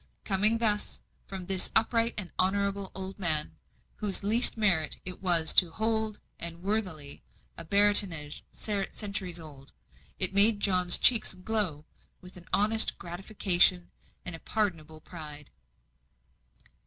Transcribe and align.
Coming 0.23 0.57
thus, 0.57 0.99
from 1.27 1.45
this 1.45 1.69
upright 1.75 2.15
and 2.17 2.31
honourable 2.39 2.91
old 2.95 3.19
man, 3.19 3.55
whose 3.97 4.23
least 4.23 4.57
merit 4.57 4.97
it 5.05 5.21
was 5.21 5.53
to 5.53 5.69
hold, 5.69 6.19
and 6.39 6.63
worthily, 6.63 7.21
a 7.55 7.63
baronetage 7.63 8.41
centuries 8.51 9.39
old, 9.39 9.73
it 10.17 10.33
made 10.33 10.59
John's 10.59 10.97
cheek 10.97 11.27
glow 11.45 11.85
with 12.19 12.35
an 12.35 12.47
honest 12.51 12.97
gratification 12.97 13.91
and 14.25 14.35
a 14.35 14.39
pardonable 14.39 15.01
pride. 15.01 15.51